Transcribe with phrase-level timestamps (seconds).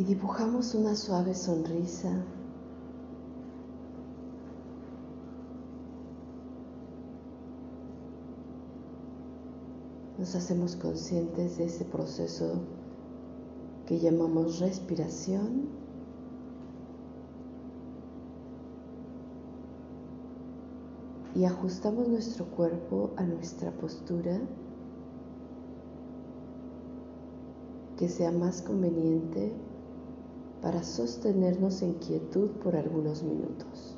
[0.00, 2.10] y dibujamos una suave sonrisa.
[10.16, 12.62] Nos hacemos conscientes de ese proceso
[13.84, 15.68] que llamamos respiración.
[21.34, 24.40] Y ajustamos nuestro cuerpo a nuestra postura
[27.98, 29.52] que sea más conveniente
[30.62, 33.96] para sostenernos en quietud por algunos minutos.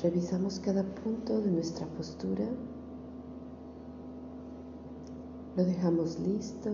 [0.00, 2.46] Revisamos cada punto de nuestra postura.
[5.58, 6.70] Lo dejamos listo.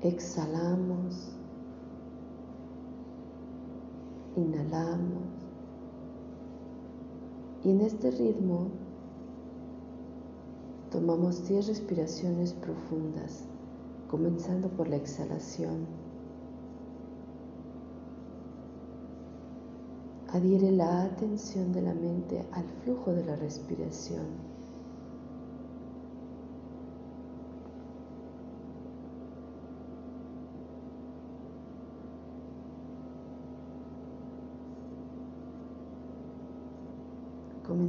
[0.00, 1.36] Exhalamos.
[4.34, 5.28] Inhalamos.
[7.62, 8.68] Y en este ritmo
[10.90, 13.44] tomamos 10 respiraciones profundas,
[14.08, 15.84] comenzando por la exhalación.
[20.32, 24.49] Adhiere la atención de la mente al flujo de la respiración.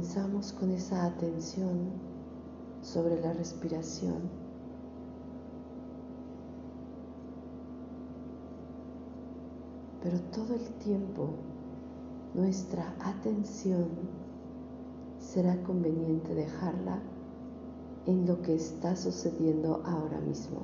[0.02, 1.92] Comenzamos con esa atención
[2.80, 4.22] sobre la respiración.
[10.02, 11.28] Pero todo el tiempo
[12.34, 13.90] nuestra atención
[15.20, 16.98] será conveniente dejarla
[18.06, 20.62] en lo que está sucediendo ahora mismo.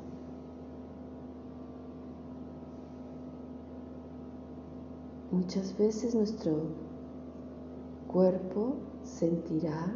[5.31, 6.73] Muchas veces nuestro
[8.09, 9.93] cuerpo sentirá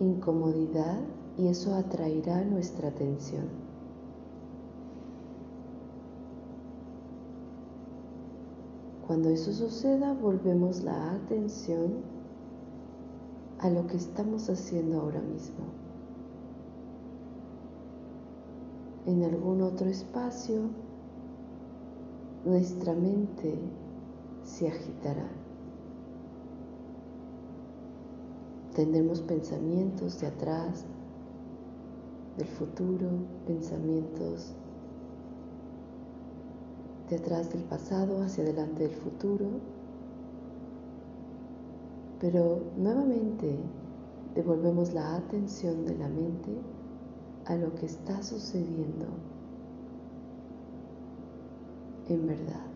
[0.00, 1.00] incomodidad
[1.36, 3.44] y eso atraerá nuestra atención.
[9.06, 12.02] Cuando eso suceda, volvemos la atención
[13.60, 15.64] a lo que estamos haciendo ahora mismo.
[19.06, 20.62] En algún otro espacio,
[22.44, 23.56] nuestra mente
[24.42, 25.45] se agitará.
[28.76, 30.84] Tendremos pensamientos de atrás,
[32.36, 33.08] del futuro,
[33.46, 34.52] pensamientos
[37.08, 39.46] de atrás del pasado hacia adelante del futuro,
[42.20, 43.56] pero nuevamente
[44.34, 46.50] devolvemos la atención de la mente
[47.46, 49.06] a lo que está sucediendo
[52.10, 52.75] en verdad.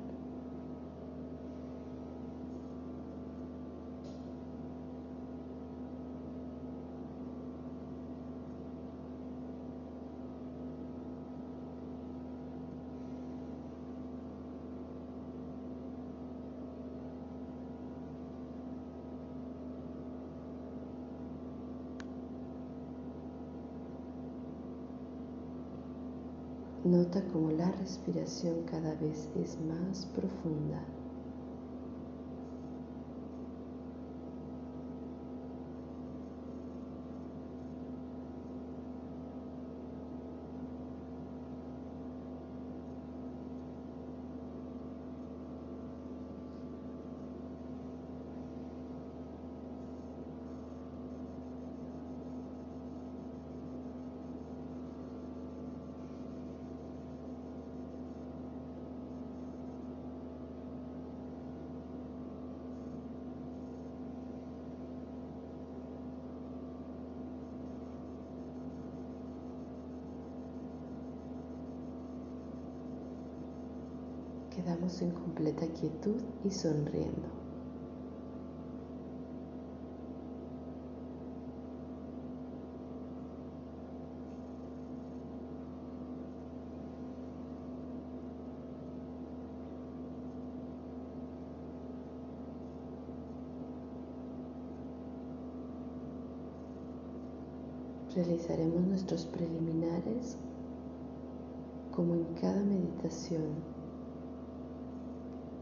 [27.13, 30.81] Nota como la respiración cada vez es más profunda.
[74.63, 77.29] Quedamos en completa quietud y sonriendo.
[98.15, 100.37] Realizaremos nuestros preliminares
[101.93, 103.80] como en cada meditación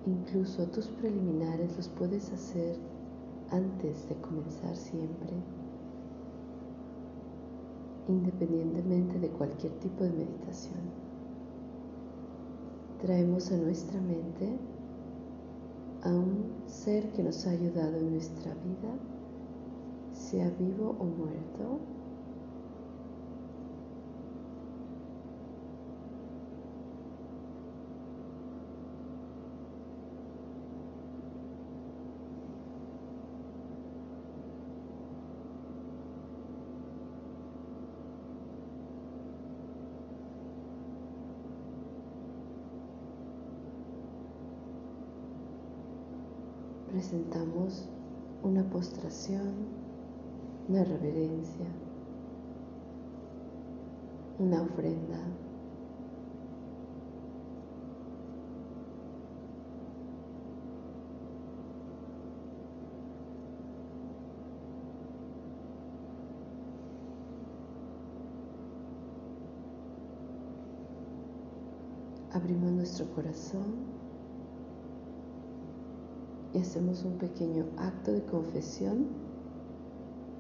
[0.08, 2.76] Incluso tus preliminares los puedes hacer
[3.50, 5.34] antes de comenzar siempre
[8.08, 10.80] independientemente de cualquier tipo de meditación.
[13.02, 14.58] Traemos a nuestra mente
[16.04, 18.94] a un ser que nos ha ayudado en nuestra vida,
[20.14, 21.80] sea vivo o muerto,
[47.38, 47.88] presentamos
[48.42, 49.54] una postración,
[50.68, 51.66] una reverencia,
[54.38, 55.18] una ofrenda.
[72.32, 73.97] Abrimos nuestro corazón
[76.54, 79.06] y hacemos un pequeño acto de confesión,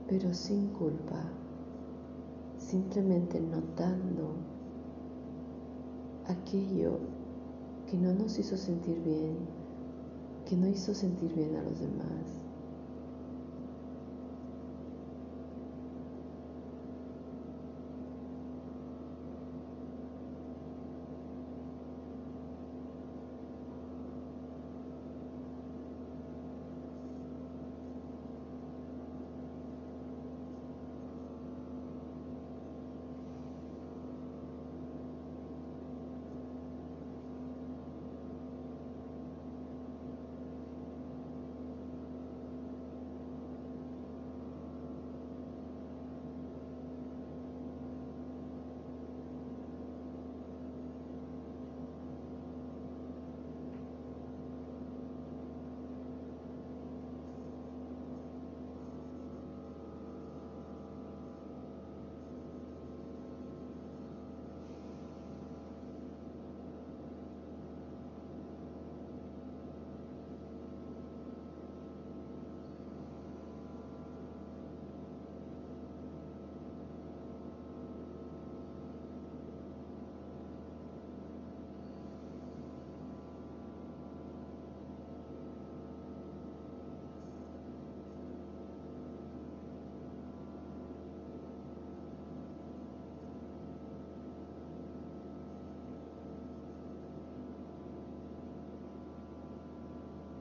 [0.08, 1.22] pero sin culpa,
[2.56, 4.34] simplemente notando
[6.26, 6.98] aquello
[7.86, 9.36] que no nos hizo sentir bien,
[10.46, 12.37] que no hizo sentir bien a los demás.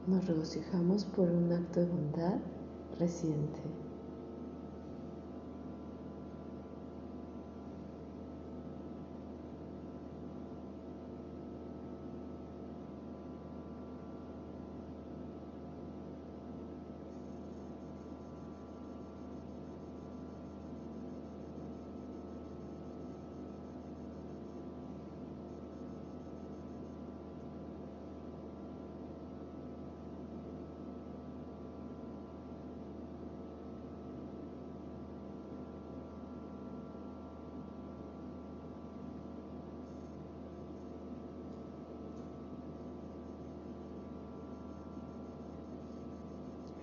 [0.08, 2.38] Nos regocijamos por un acto de bondad
[2.98, 3.77] reciente.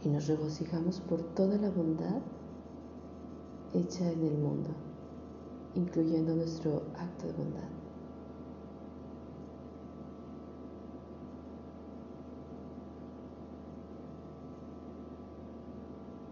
[0.05, 2.21] Y nos regocijamos por toda la bondad
[3.73, 4.69] hecha en el mundo,
[5.73, 7.67] incluyendo nuestro acto de bondad.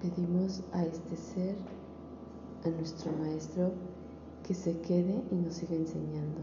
[0.01, 1.55] Pedimos a este ser,
[2.65, 3.71] a nuestro Maestro,
[4.43, 6.41] que se quede y nos siga enseñando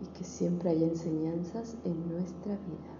[0.00, 2.94] y que siempre haya enseñanzas en nuestra vida.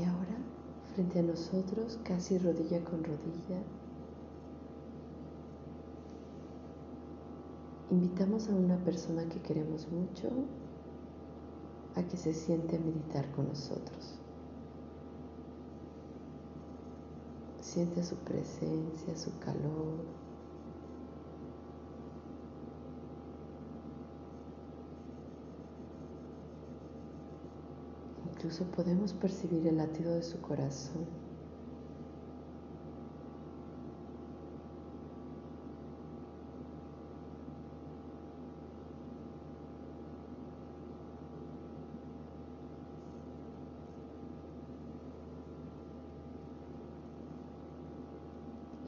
[0.00, 0.38] Y ahora,
[1.00, 3.62] frente a nosotros, casi rodilla con rodilla,
[7.90, 10.28] invitamos a una persona que queremos mucho
[11.94, 14.18] a que se siente a meditar con nosotros.
[17.62, 20.04] Siente su presencia, su calor,
[28.42, 31.04] Incluso podemos percibir el latido de su corazón.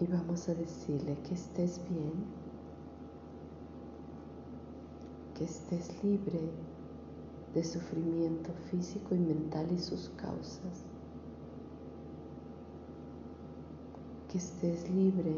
[0.00, 2.24] Y vamos a decirle que estés bien,
[5.34, 6.40] que estés libre
[7.54, 10.84] de sufrimiento físico y mental y sus causas.
[14.28, 15.36] Que estés libre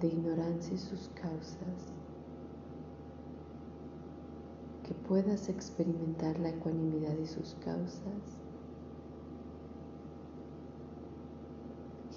[0.00, 1.92] de ignorancia y sus causas.
[4.86, 8.38] Que puedas experimentar la ecuanimidad y sus causas.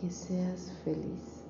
[0.02, 1.43] Que seas feliz.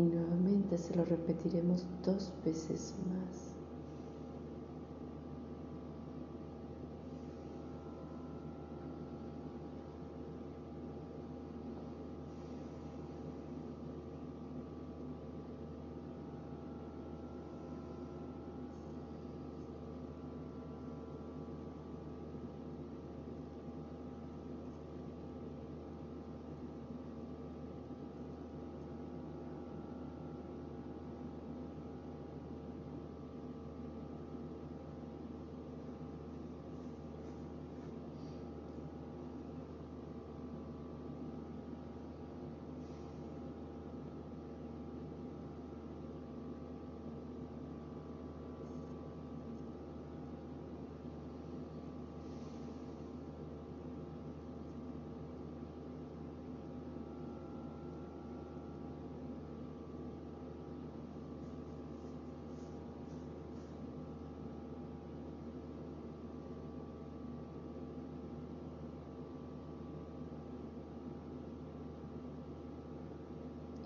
[0.00, 3.49] Y nuevamente se lo repetiremos dos veces más.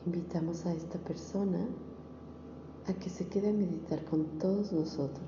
[0.07, 1.67] Invitamos a esta persona
[2.87, 5.25] a que se quede a meditar con todos nosotros.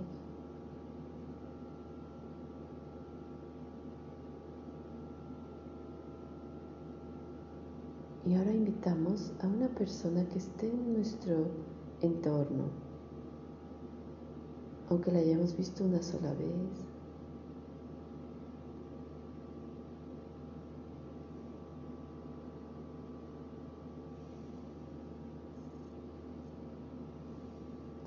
[8.27, 11.47] Y ahora invitamos a una persona que esté en nuestro
[12.03, 12.65] entorno,
[14.91, 16.86] aunque la hayamos visto una sola vez,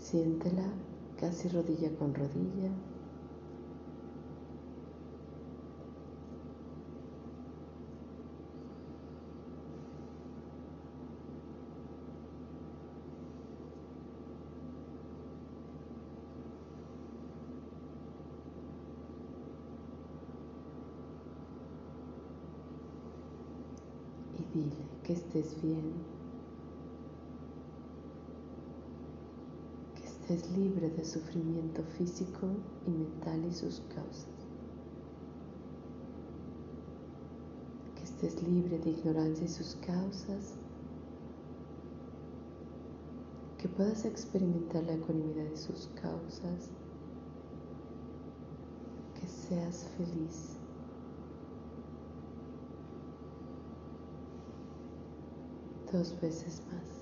[0.10, 0.66] Siéntela
[1.20, 2.72] casi rodilla con rodilla.
[24.40, 26.19] Y dile que estés bien.
[30.30, 32.48] Es libre de sufrimiento físico
[32.86, 34.28] y mental y sus causas.
[37.96, 40.54] Que estés libre de ignorancia y sus causas.
[43.58, 46.70] Que puedas experimentar la ecuanimidad de sus causas.
[49.20, 50.56] Que seas feliz.
[55.92, 56.99] Dos veces más.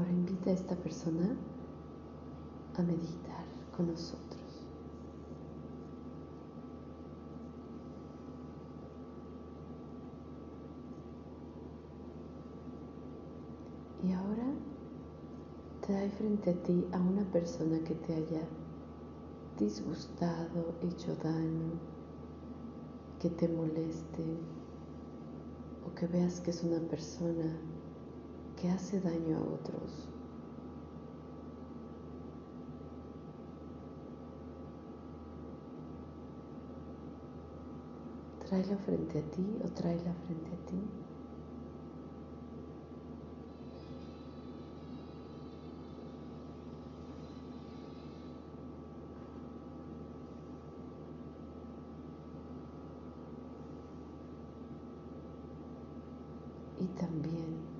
[0.00, 1.36] Ahora invita a esta persona
[2.78, 3.44] a meditar
[3.76, 4.40] con nosotros.
[14.02, 14.46] Y ahora
[15.82, 18.48] trae frente a ti a una persona que te haya
[19.58, 21.72] disgustado, hecho daño,
[23.18, 24.24] que te moleste
[25.86, 27.54] o que veas que es una persona
[28.60, 30.08] que hace daño a otros.
[38.46, 40.76] Tráela frente a ti o tráela frente a ti.
[56.78, 57.70] Y también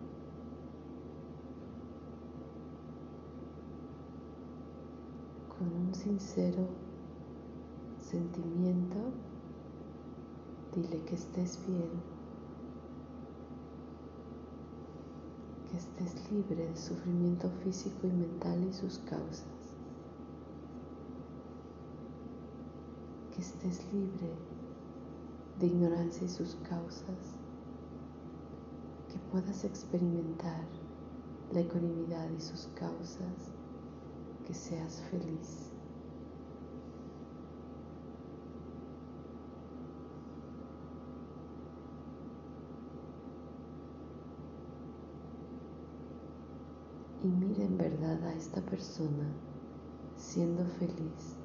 [5.61, 6.67] con un sincero
[8.11, 8.97] sentimiento
[10.75, 11.91] Dile que estés bien,
[15.69, 19.45] que estés libre de sufrimiento físico y mental y sus causas,
[23.35, 24.31] que estés libre
[25.59, 27.35] de ignorancia y sus causas,
[29.13, 30.63] que puedas experimentar
[31.53, 33.51] la ecuanimidad y sus causas,
[34.47, 35.71] que seas feliz.
[47.20, 49.25] y mira en verdad a esta persona
[50.17, 51.40] siendo feliz.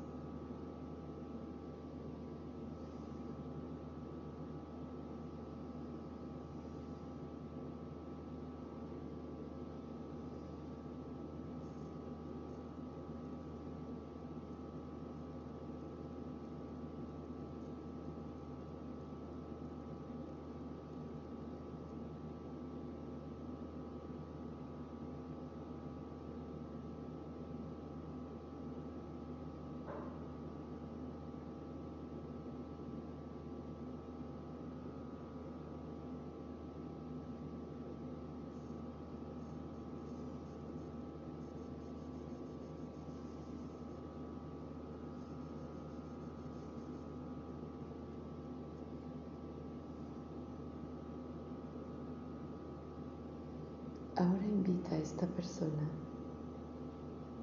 [54.25, 55.87] Ahora invita a esta persona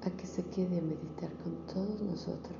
[0.05, 2.57] a que se quede a meditar con todos nosotros.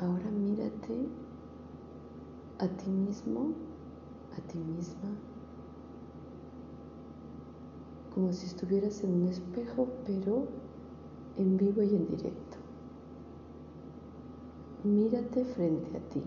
[0.00, 1.08] Ahora mírate
[2.58, 3.74] a ti mismo
[4.36, 5.10] a ti misma,
[8.12, 10.46] como si estuvieras en un espejo, pero
[11.36, 12.58] en vivo y en directo.
[14.84, 16.22] Mírate frente a ti.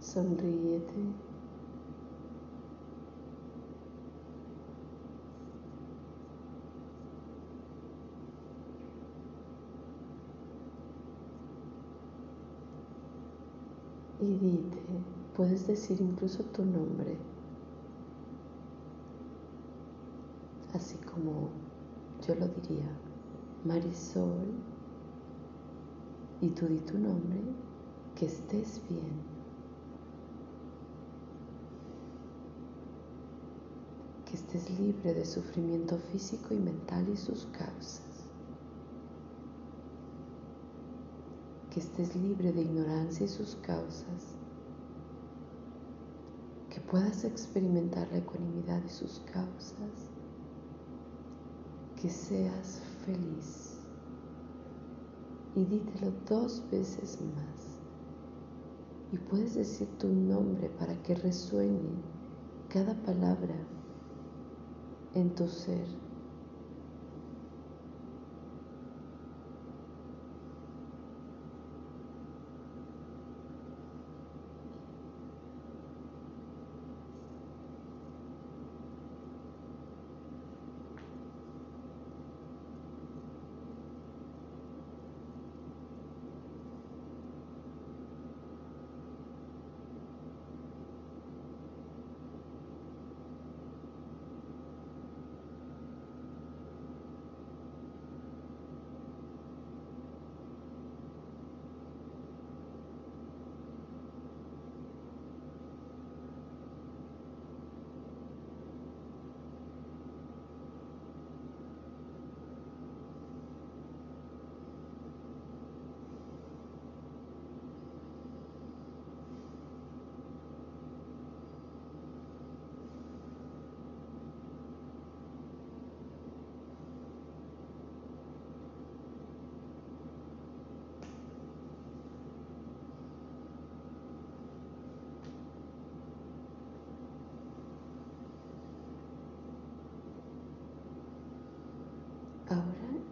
[0.00, 1.24] Sonríete.
[14.20, 17.16] y puedes decir incluso tu nombre,
[20.74, 21.50] así como
[22.26, 22.88] yo lo diría,
[23.64, 24.54] Marisol,
[26.40, 27.40] y tú di tu nombre,
[28.14, 29.34] que estés bien.
[34.26, 38.14] Que estés libre de sufrimiento físico y mental y sus causas.
[41.74, 44.36] que estés libre de ignorancia y sus causas,
[46.94, 50.12] puedas experimentar la ecuanimidad y sus causas,
[52.00, 53.80] que seas feliz.
[55.56, 57.80] Y dítelo dos veces más.
[59.10, 61.80] Y puedes decir tu nombre para que resuene
[62.68, 63.56] cada palabra
[65.14, 65.88] en tu ser.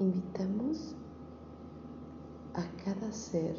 [0.03, 0.97] Invitamos
[2.55, 3.57] a cada ser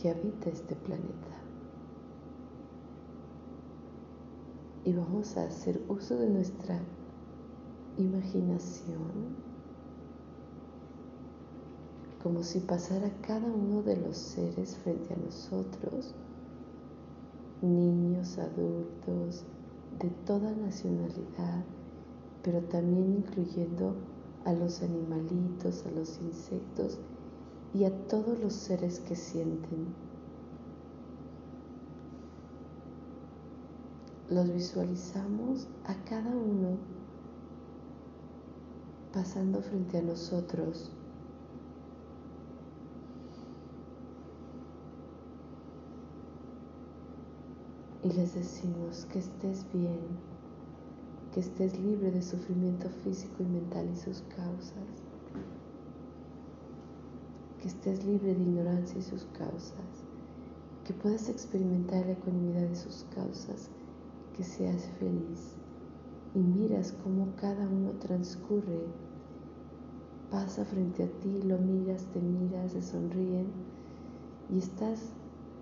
[0.00, 1.36] que habita este planeta.
[4.84, 6.80] Y vamos a hacer uso de nuestra
[7.96, 9.36] imaginación
[12.22, 16.14] como si pasara cada uno de los seres frente a nosotros,
[17.62, 19.44] niños, adultos,
[20.00, 21.64] de toda nacionalidad,
[22.42, 23.94] pero también incluyendo
[24.48, 26.98] a los animalitos, a los insectos
[27.74, 29.88] y a todos los seres que sienten.
[34.30, 36.78] Los visualizamos a cada uno
[39.12, 40.92] pasando frente a nosotros.
[48.02, 50.00] Y les decimos que estés bien,
[51.38, 55.04] que estés libre de sufrimiento físico y mental y sus causas,
[57.62, 60.02] que estés libre de ignorancia y sus causas,
[60.84, 63.70] que puedas experimentar la ecuanimidad de sus causas,
[64.36, 65.54] que seas feliz.
[66.34, 68.86] Y miras cómo cada uno transcurre,
[70.32, 73.46] pasa frente a ti, lo miras, te miras, se sonríen.
[74.52, 75.10] Y estás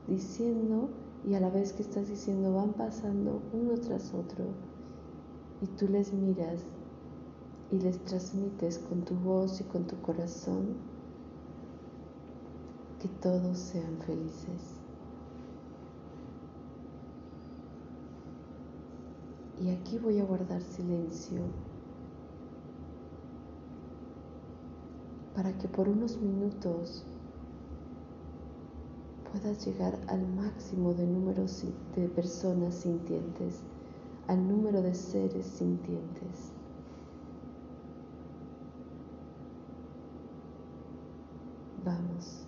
[0.09, 0.89] diciendo
[1.29, 4.47] y a la vez que estás diciendo van pasando uno tras otro
[5.63, 6.65] y tú les miras
[7.71, 10.77] y les transmites con tu voz y con tu corazón
[13.01, 14.81] que todos sean felices.
[19.61, 21.41] Y aquí voy a guardar silencio
[25.35, 27.05] para que por unos minutos
[29.33, 31.45] puedas llegar al máximo de número
[31.95, 33.63] de personas sintientes
[34.27, 36.55] al número de seres sintientes.
[41.77, 42.46] Vamos.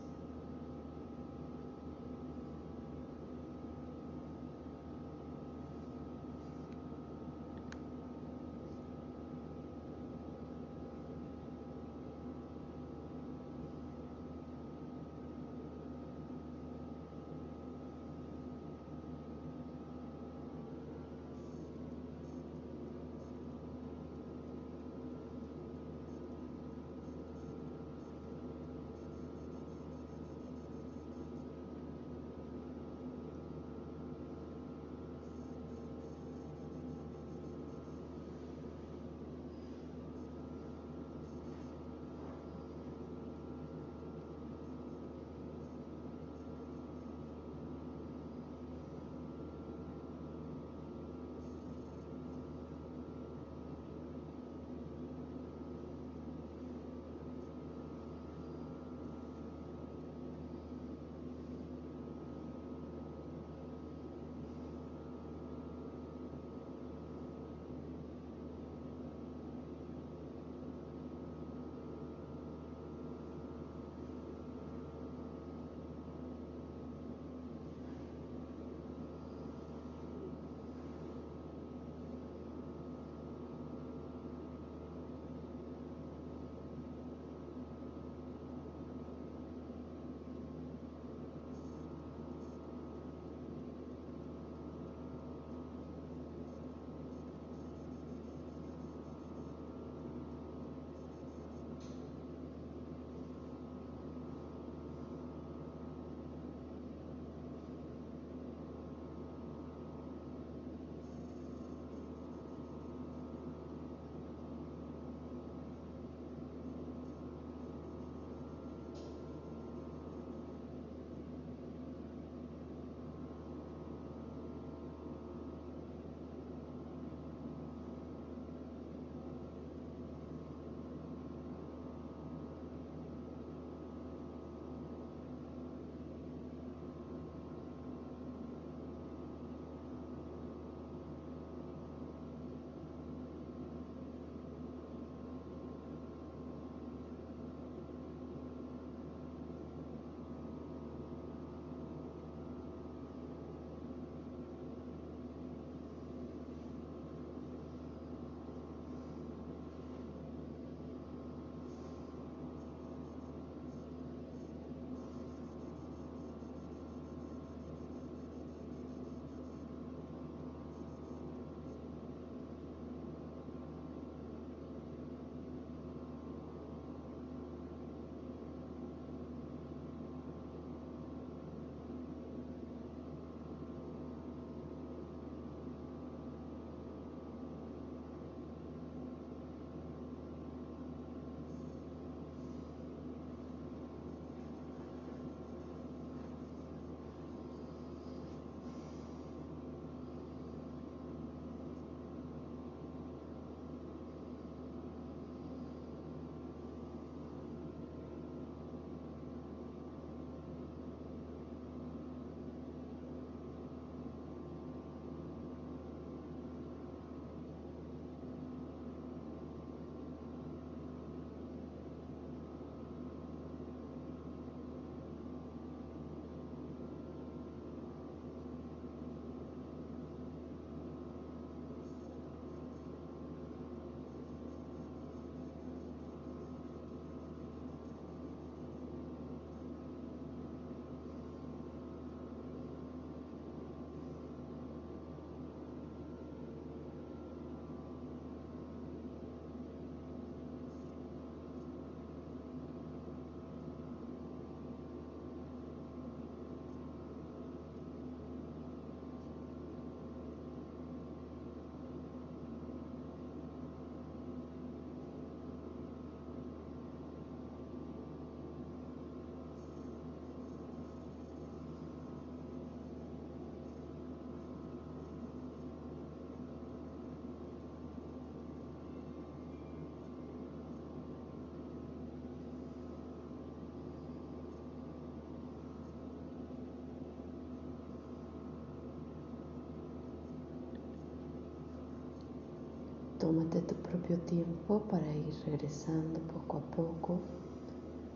[293.18, 297.20] Tómate tu propio tiempo para ir regresando poco a poco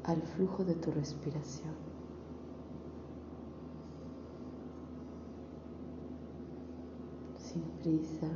[0.04, 1.74] al flujo de tu respiración.
[7.36, 8.28] Sin prisa.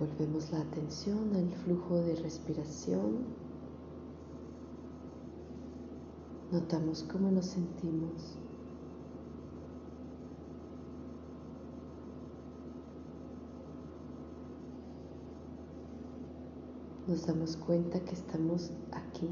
[0.00, 3.18] Volvemos la atención al flujo de respiración.
[6.50, 8.36] Notamos cómo nos sentimos.
[17.06, 19.28] Nos damos cuenta que estamos aquí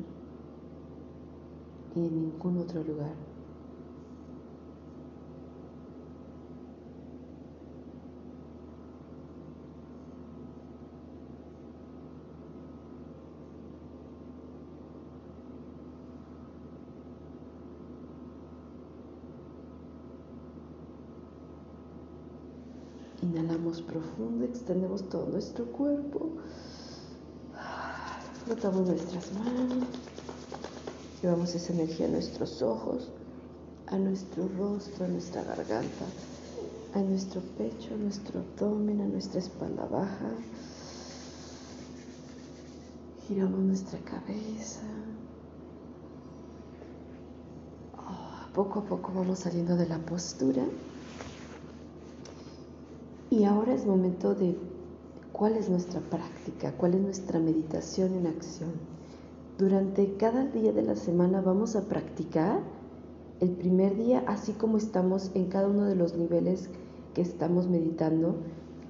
[1.94, 3.14] y en ningún otro lugar.
[23.20, 23.82] Inhalamos
[24.18, 26.32] profundo, extendemos todo nuestro cuerpo.
[28.44, 29.84] Frotamos nuestras manos.
[31.22, 33.08] Llevamos esa energía a nuestros ojos,
[33.86, 36.04] a nuestro rostro, a nuestra garganta,
[36.94, 40.30] a nuestro pecho, a nuestro abdomen, a nuestra espalda baja.
[43.26, 44.82] Giramos nuestra cabeza.
[47.96, 50.64] Ah, poco a poco vamos saliendo de la postura.
[53.38, 54.56] Y ahora es momento de
[55.30, 58.72] cuál es nuestra práctica, cuál es nuestra meditación en acción.
[59.58, 62.58] Durante cada día de la semana vamos a practicar
[63.38, 66.68] el primer día, así como estamos en cada uno de los niveles
[67.14, 68.34] que estamos meditando.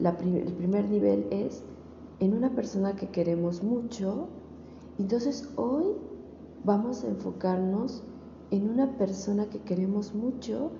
[0.00, 1.62] el primer nivel es
[2.18, 4.28] en una persona que queremos mucho.
[4.98, 5.84] Entonces hoy
[6.64, 8.02] vamos a enfocarnos
[8.50, 10.70] en una persona que queremos mucho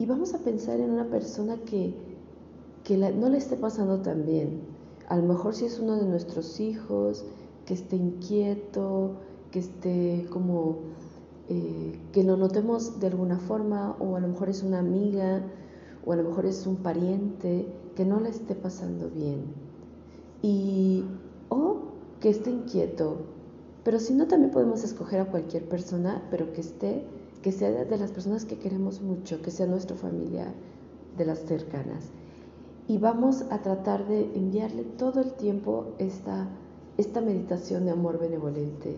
[0.00, 2.13] y vamos a pensar en una persona que
[2.84, 4.60] que no le esté pasando tan bien.
[5.08, 7.24] A lo mejor si es uno de nuestros hijos,
[7.64, 9.16] que esté inquieto,
[9.50, 10.80] que esté como,
[11.48, 15.42] eh, que lo notemos de alguna forma, o a lo mejor es una amiga,
[16.04, 17.66] o a lo mejor es un pariente,
[17.96, 19.44] que no le esté pasando bien.
[20.42, 21.04] Y,
[21.48, 21.78] o
[22.20, 23.16] que esté inquieto.
[23.82, 27.04] Pero si no, también podemos escoger a cualquier persona, pero que esté,
[27.40, 30.52] que sea de las personas que queremos mucho, que sea nuestra familia,
[31.16, 32.10] de las cercanas
[32.86, 36.48] y vamos a tratar de enviarle todo el tiempo esta,
[36.98, 38.96] esta meditación de amor benevolente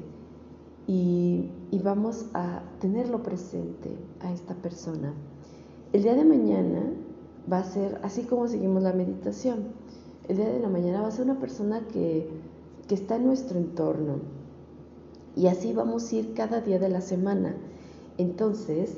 [0.86, 5.14] y, y, vamos a tenerlo presente a esta persona.
[5.92, 6.92] El día de mañana
[7.50, 9.64] va a ser, así como seguimos la meditación,
[10.28, 12.28] el día de la mañana va a ser una persona que,
[12.88, 14.20] que está en nuestro entorno
[15.36, 17.54] y así vamos a ir cada día de la semana.
[18.16, 18.96] Entonces,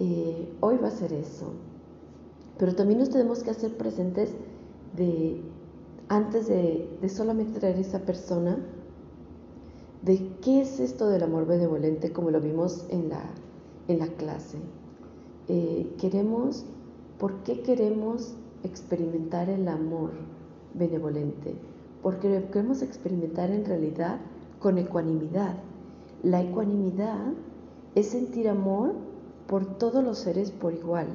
[0.00, 1.52] eh, hoy va a ser eso.
[2.58, 4.30] Pero también nos tenemos que hacer presentes
[4.96, 5.40] de,
[6.08, 8.58] antes de, solamente traer esa persona,
[10.02, 13.22] de qué es esto del amor benevolente, como lo vimos en la,
[13.88, 14.58] en la clase.
[15.48, 16.64] Eh, queremos,
[17.18, 20.10] ¿por qué queremos experimentar el amor
[20.74, 21.54] benevolente?
[22.02, 24.18] Porque queremos experimentar en realidad
[24.58, 25.56] con ecuanimidad.
[26.22, 27.32] La ecuanimidad
[27.94, 28.92] es sentir amor
[29.46, 31.06] por todos los seres por igual.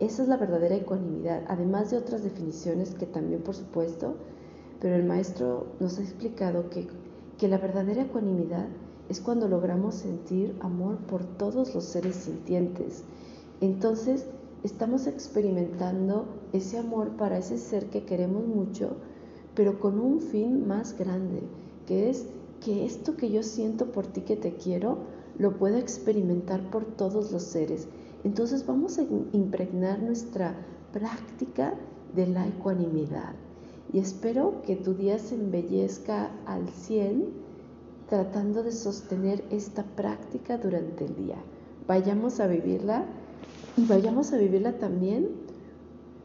[0.00, 4.16] Esa es la verdadera ecuanimidad, además de otras definiciones que también por supuesto,
[4.80, 6.88] pero el maestro nos ha explicado que,
[7.38, 8.66] que la verdadera ecuanimidad
[9.08, 13.04] es cuando logramos sentir amor por todos los seres sintientes.
[13.60, 14.26] Entonces,
[14.64, 18.96] estamos experimentando ese amor para ese ser que queremos mucho,
[19.54, 21.40] pero con un fin más grande,
[21.86, 22.26] que es
[22.60, 24.98] que esto que yo siento por ti que te quiero,
[25.38, 27.86] lo pueda experimentar por todos los seres
[28.24, 30.54] entonces vamos a impregnar nuestra
[30.92, 31.74] práctica
[32.14, 33.34] de la ecuanimidad.
[33.92, 37.28] Y espero que tu día se embellezca al 100
[38.08, 41.36] tratando de sostener esta práctica durante el día.
[41.86, 43.04] Vayamos a vivirla
[43.76, 45.28] y vayamos a vivirla también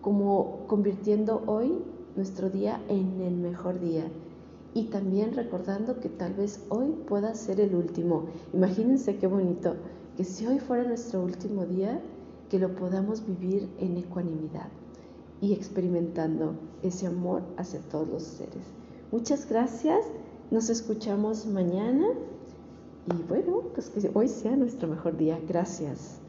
[0.02, 1.74] como convirtiendo hoy
[2.16, 4.06] nuestro día en el mejor día.
[4.74, 8.28] Y también recordando que tal vez hoy pueda ser el último.
[8.54, 9.76] Imagínense qué bonito
[10.20, 12.02] que si hoy fuera nuestro último día,
[12.50, 14.68] que lo podamos vivir en ecuanimidad
[15.40, 18.66] y experimentando ese amor hacia todos los seres.
[19.14, 20.06] Muchas gracias,
[20.52, 22.06] nos escuchamos mañana
[23.06, 25.40] y bueno, pues que hoy sea nuestro mejor día.
[25.48, 26.20] Gracias.